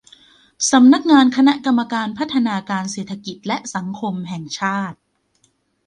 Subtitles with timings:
[0.71, 4.97] สำนักงานคณะกรรมการพัฒนาการเศรษฐกิจและสังคมแห่งชาติ